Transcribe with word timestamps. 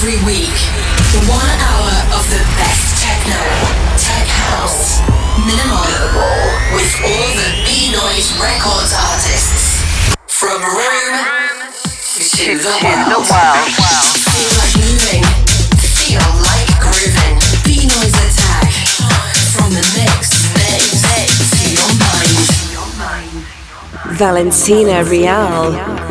Every 0.00 0.16
week, 0.24 0.56
one 1.28 1.44
hour 1.60 1.92
of 2.16 2.24
the 2.32 2.40
best 2.56 3.04
techno, 3.04 3.36
tech 4.00 4.24
house, 4.48 5.04
minimal, 5.44 5.84
with 6.72 6.88
all 7.04 7.28
the 7.36 7.52
Beenoise 7.68 8.32
Records 8.40 8.96
artists. 8.96 9.84
From 10.26 10.56
Rome 10.56 11.20
to 12.16 12.56
the 12.56 12.72
world. 12.80 13.60
Feel 14.24 14.48
like 14.56 14.72
moving, 14.80 15.20
feel 15.76 16.24
like 16.48 16.72
grooving. 16.80 17.36
Beenoise 17.68 18.16
Attack. 18.24 18.72
From 19.52 19.68
the 19.68 19.84
mix, 20.00 20.48
mix, 20.56 20.96
mix 21.12 21.28
to 21.60 21.76
your 21.76 21.92
mind. 22.00 23.44
Valentina 24.16 25.04
Reale. 25.04 26.09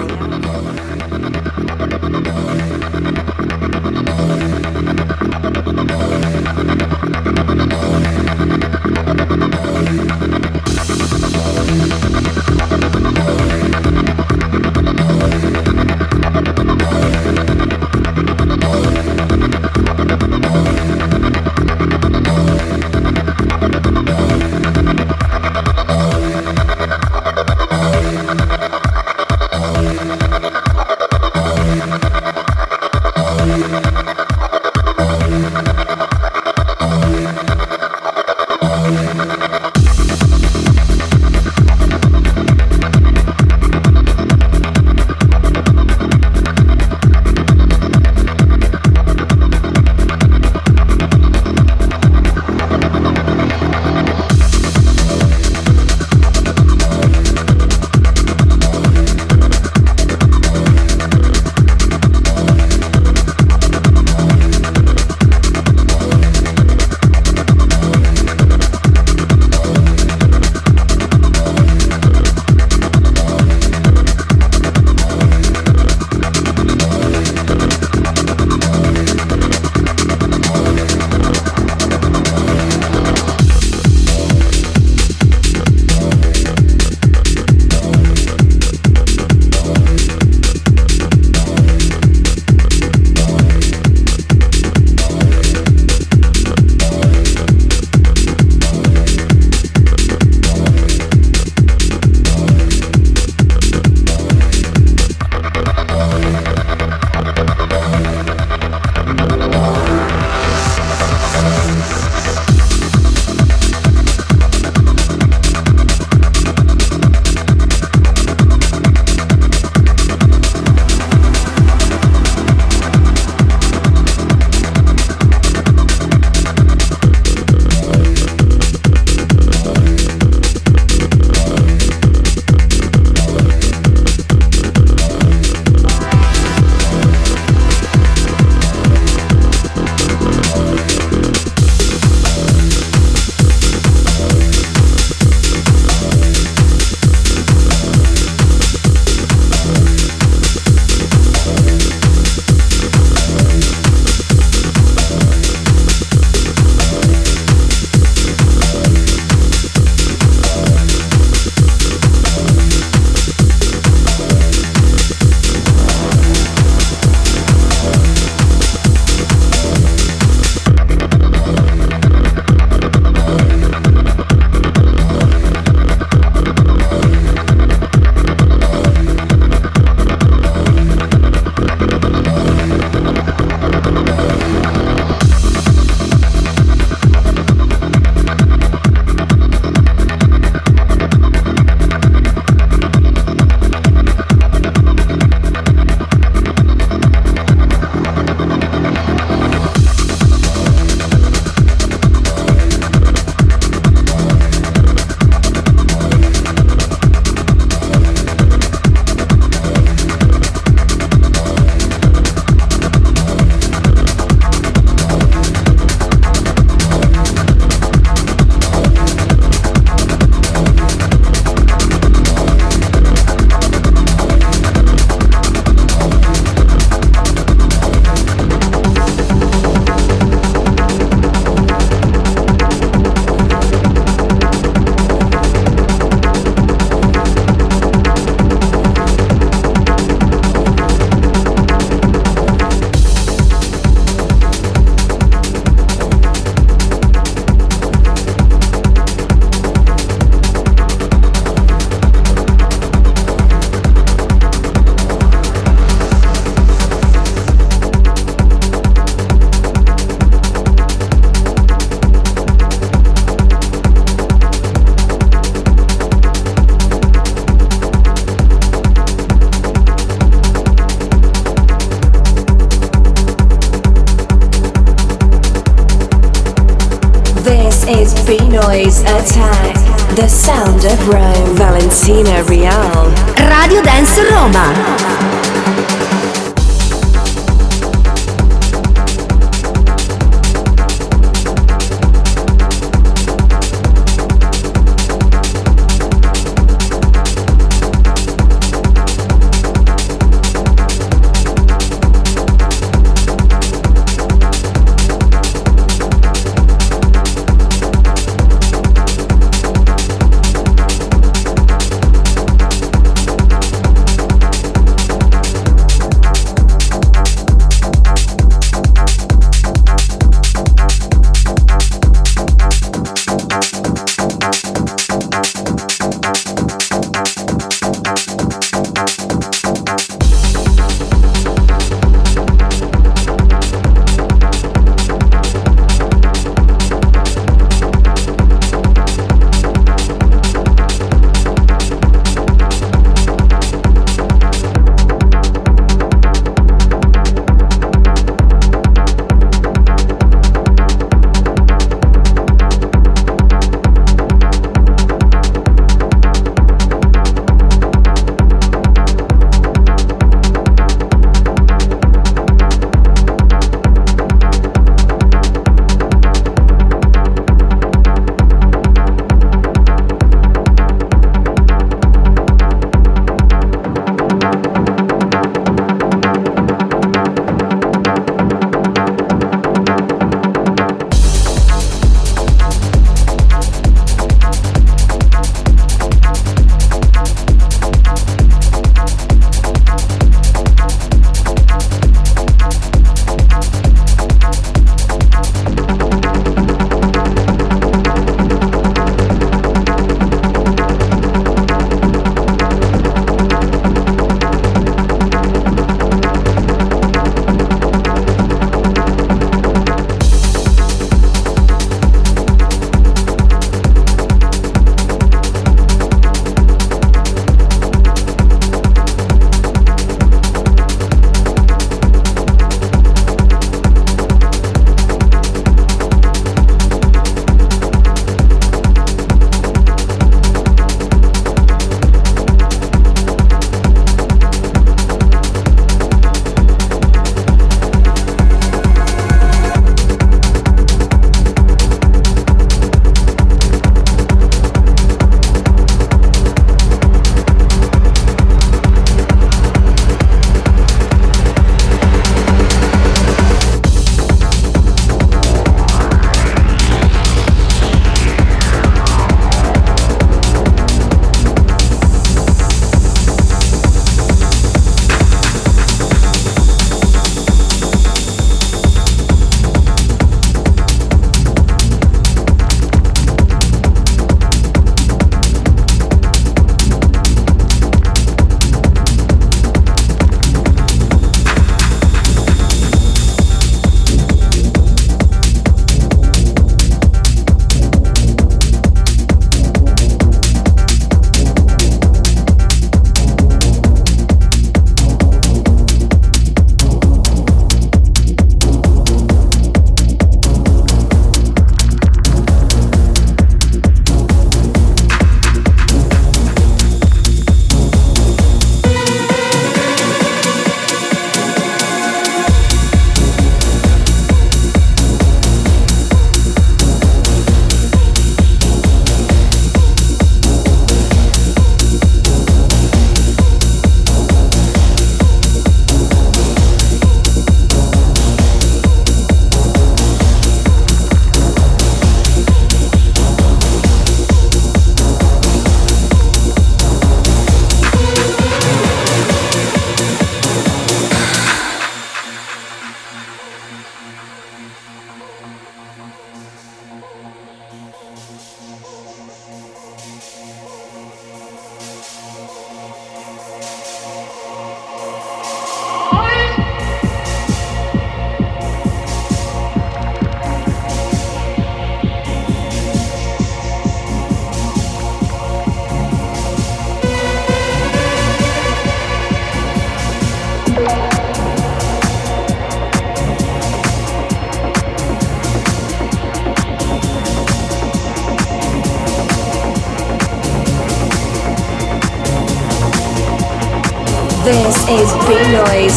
Rome. 280.97 281.53
Valentina 281.55 282.41
Real. 282.43 283.13
Radio 283.35 283.81
Dance 283.81 284.23
Roma. 284.29 285.08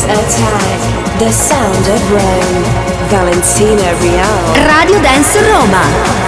Attack, 0.05 1.19
the 1.19 1.31
sound 1.31 1.87
of 1.89 2.11
Rome. 2.11 2.93
Valentina 3.09 3.95
Real. 4.01 4.35
Radio 4.67 5.01
Dance 5.01 5.37
Roma. 5.37 6.22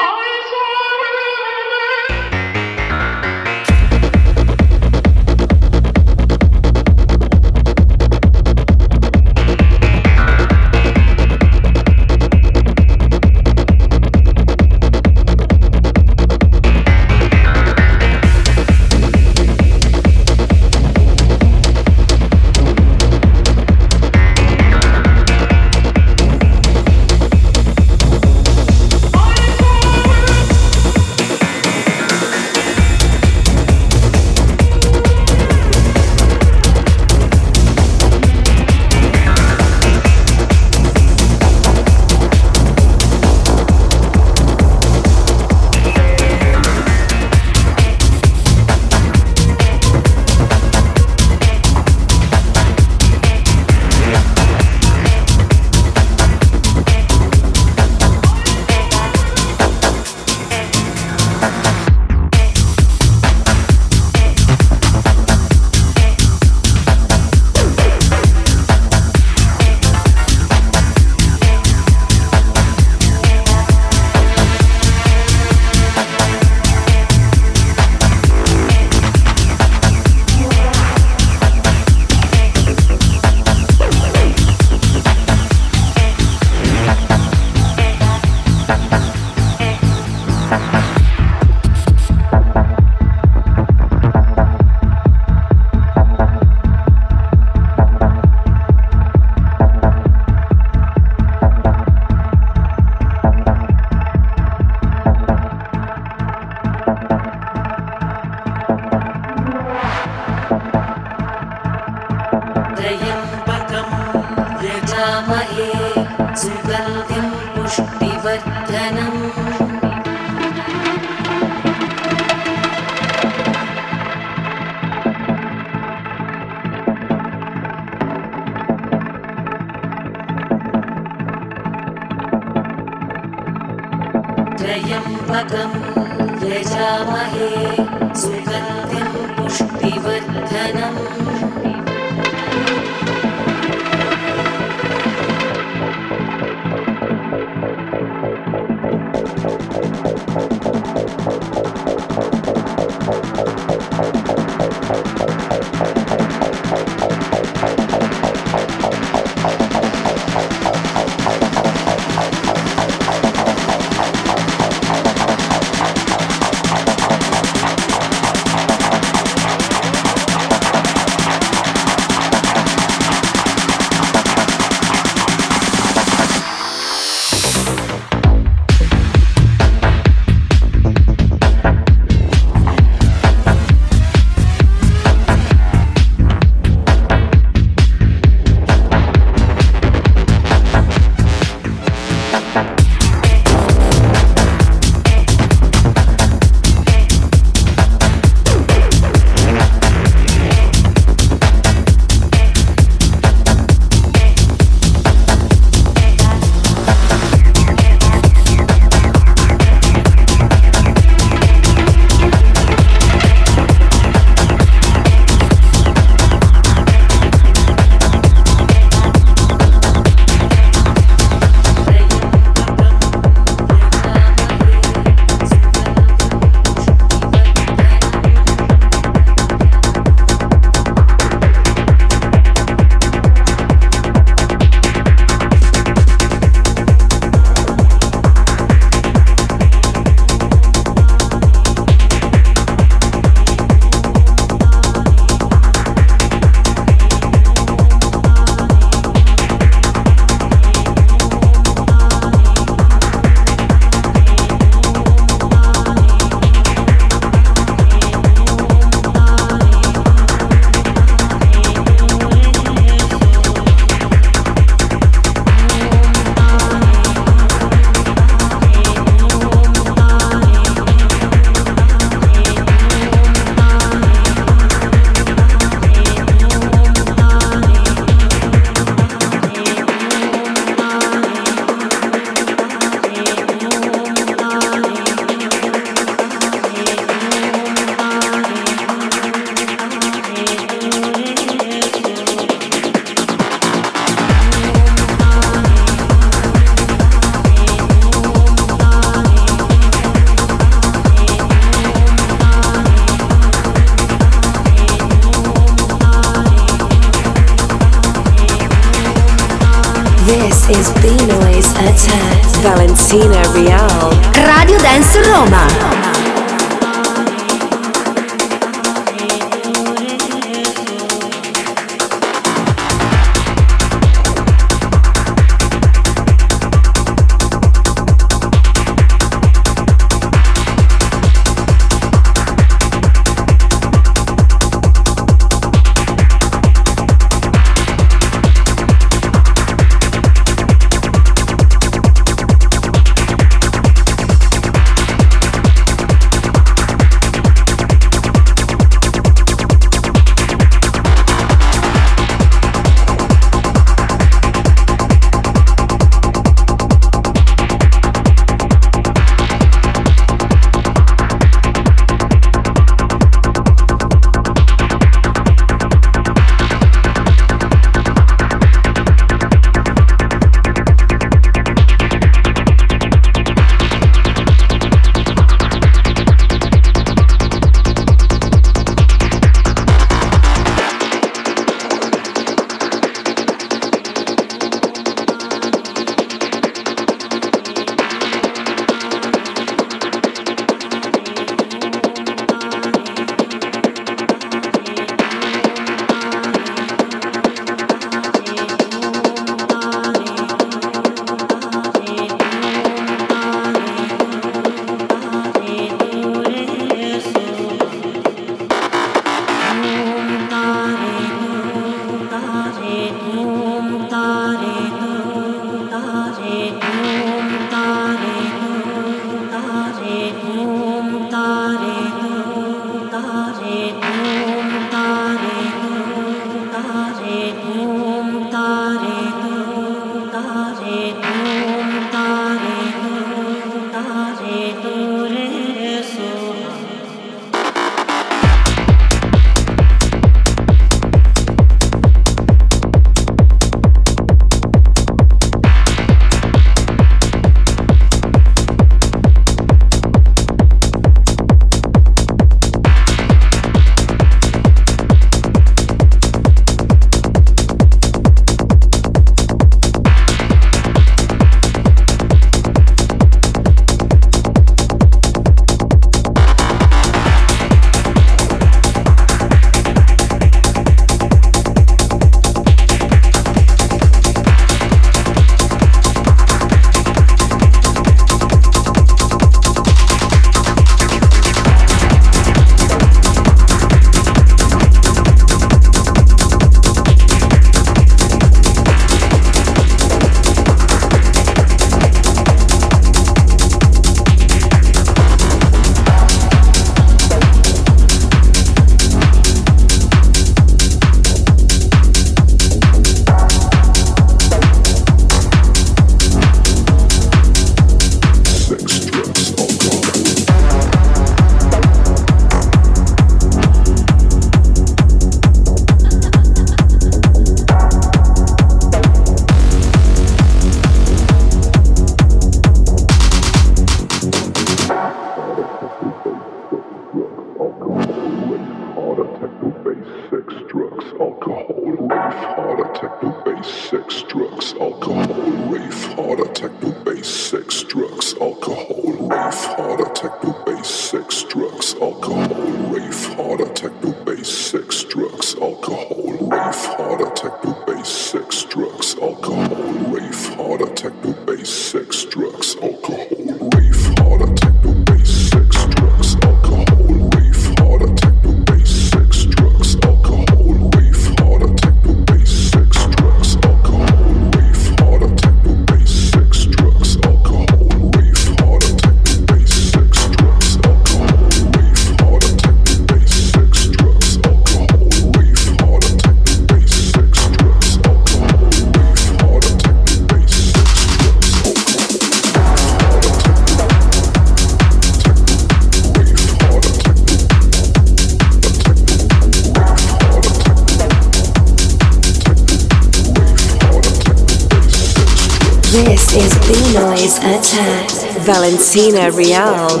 Valentina 598.48 599.30
Real. 599.30 600.00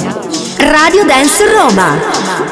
Radio 0.56 1.04
Dance 1.04 1.44
Roma. 1.52 2.47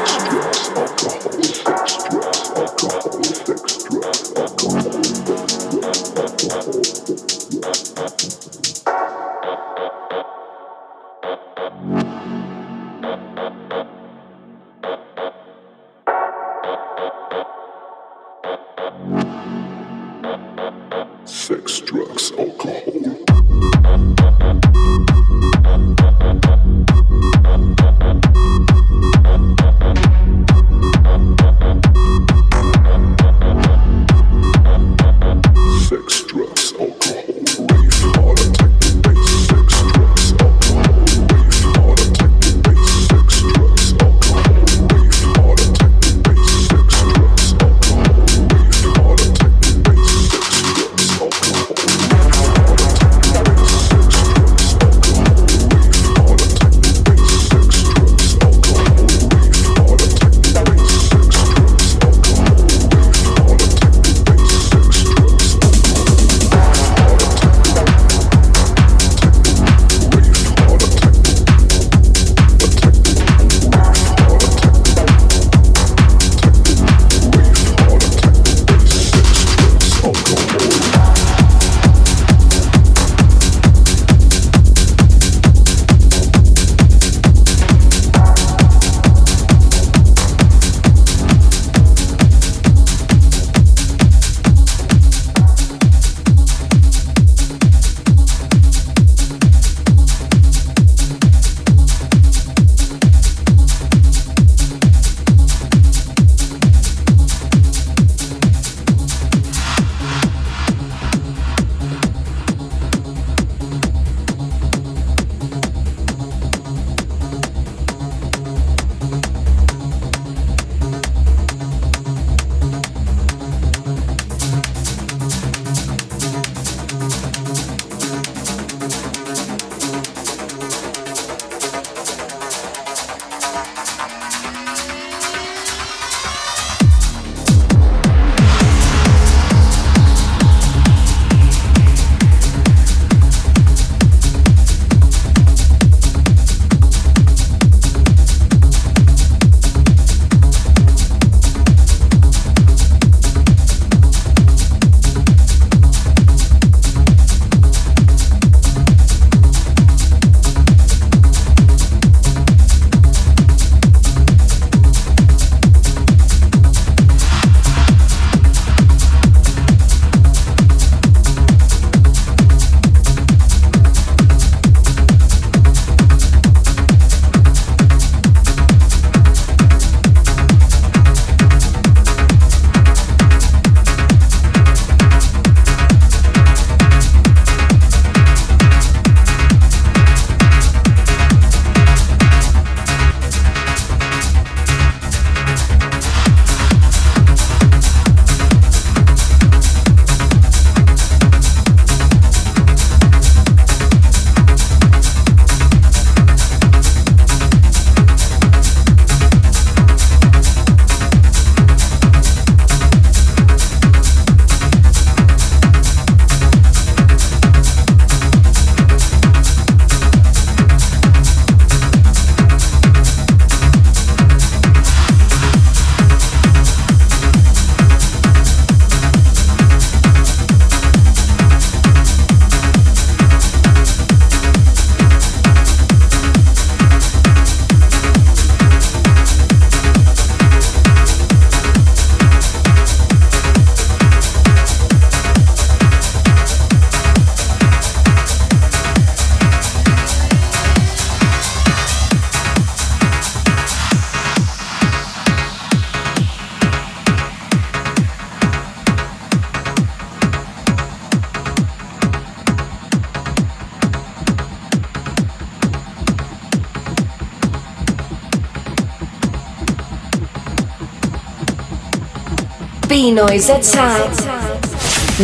Attack. 273.15 274.59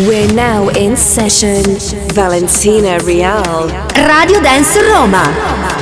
We're 0.08 0.34
now 0.34 0.69
in 0.69 0.96
session. 0.96 1.63
Valentina 2.13 2.98
Reale. 3.04 3.67
Radio 3.96 4.39
Dance 4.41 4.78
Roma. 4.78 5.73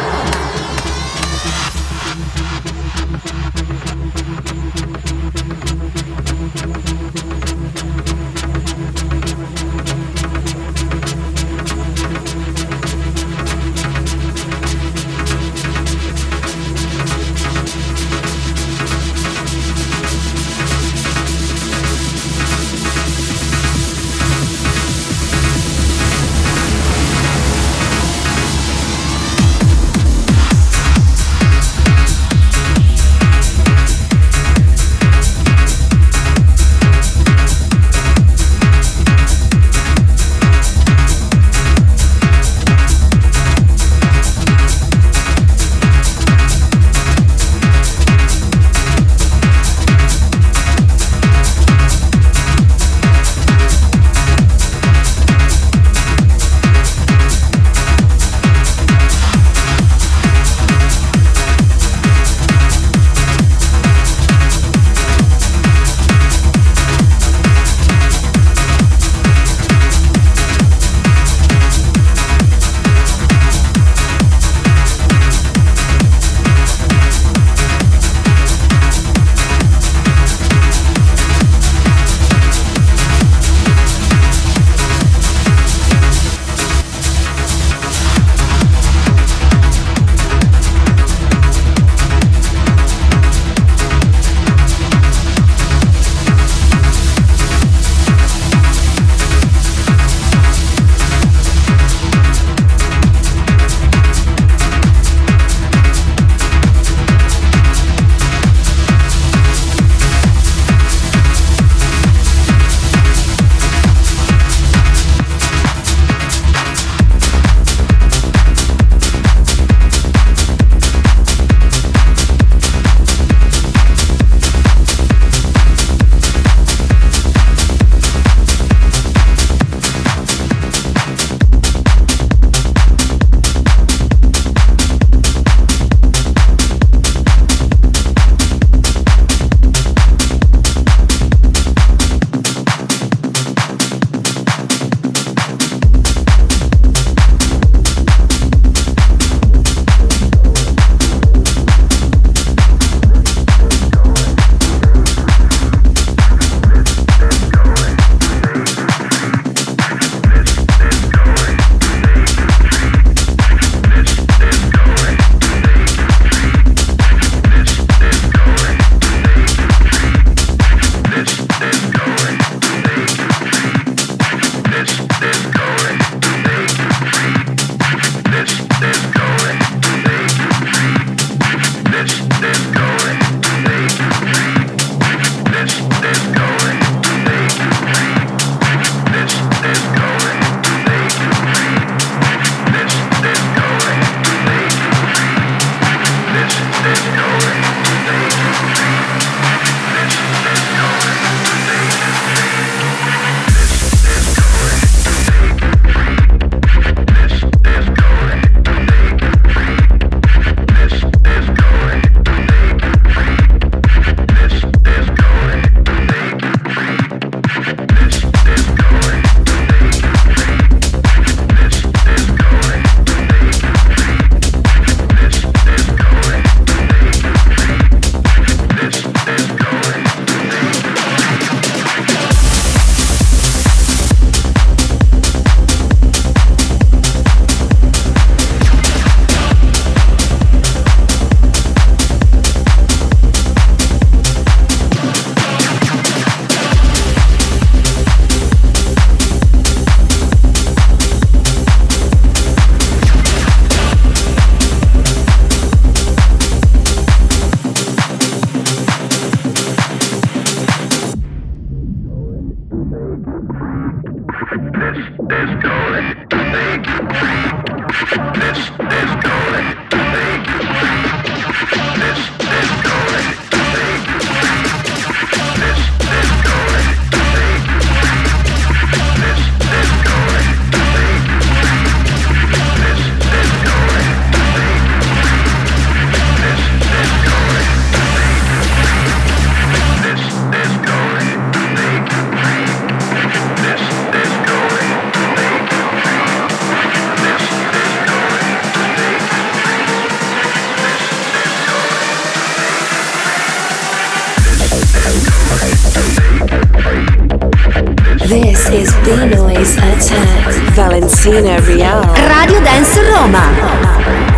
Valentina 310.74 311.60
Reale. 311.60 312.08
Radio 312.26 312.62
Dance 312.62 313.02
Roma. 313.04 314.31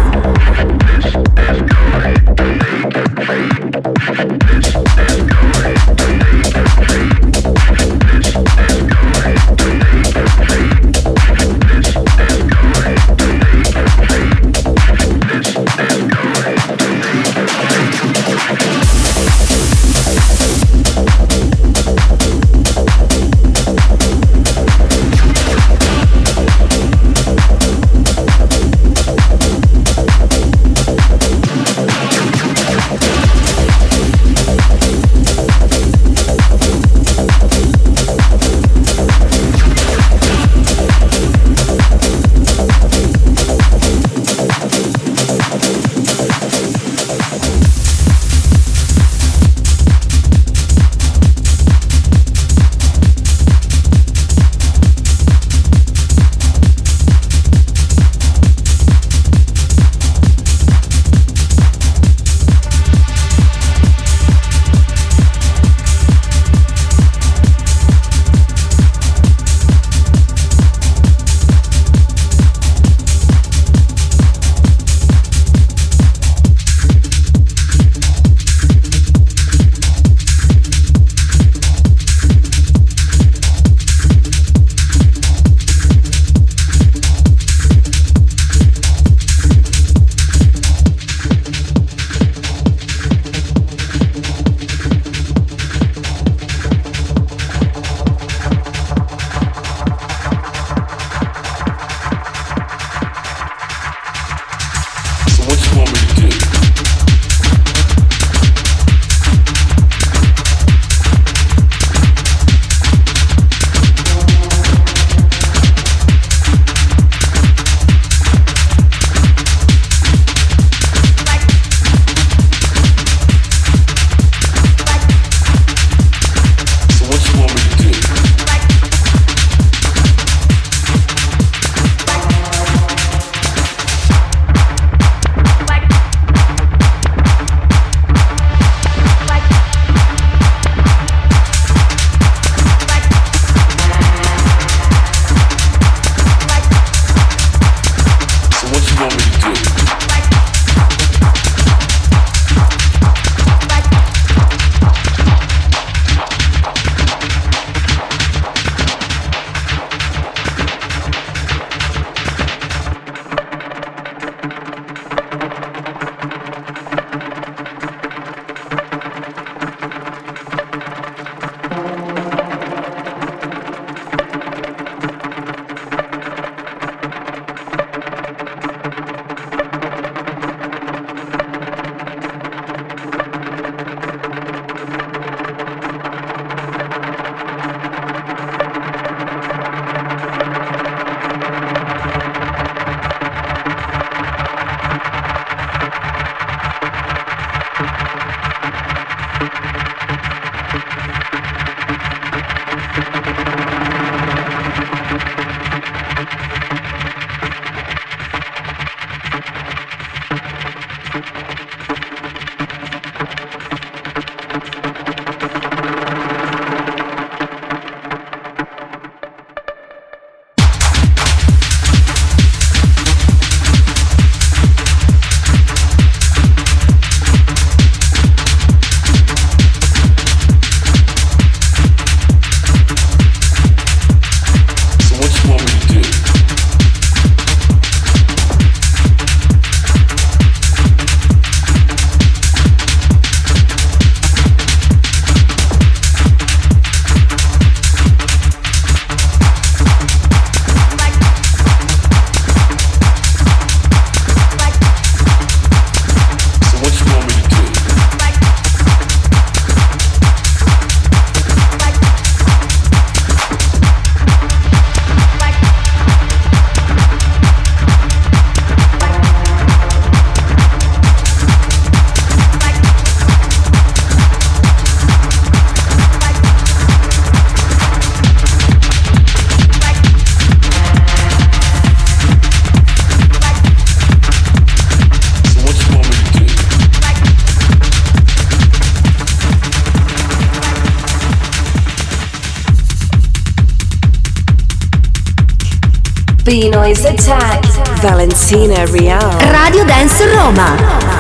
B-Noise 296.54 297.06
Attack, 297.06 297.66
Valentina 298.00 298.86
Real. 298.92 299.18
Radio 299.50 299.84
Dance 299.86 300.24
Roma. 300.36 301.13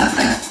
nothing. 0.00 0.49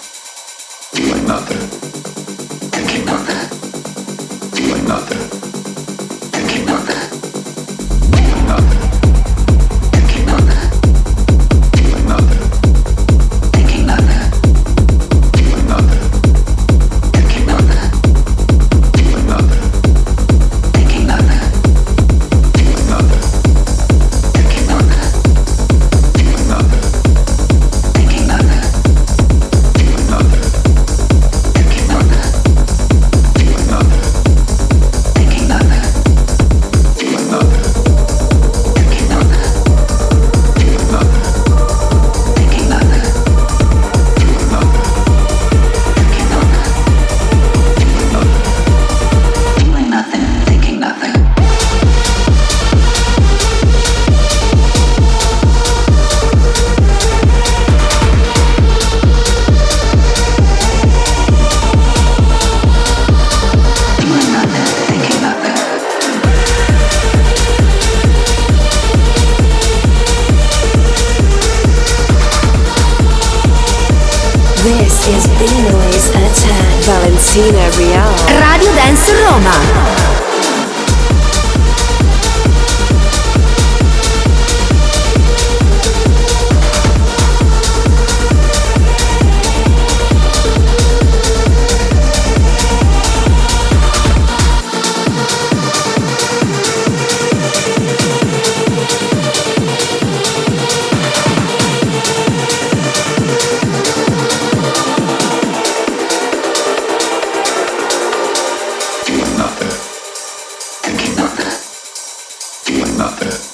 about 113.09 113.19
that. 113.21 113.48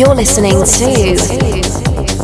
You're 0.00 0.14
listening 0.14 0.52
to 0.52 1.14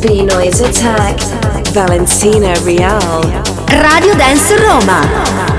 Beenoise 0.01 0.67
Attack, 0.67 1.19
Valentina 1.67 2.55
Reale. 2.65 3.21
Radio 3.69 4.15
Dance 4.15 4.51
Roma. 4.53 5.56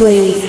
Returns 0.00 0.47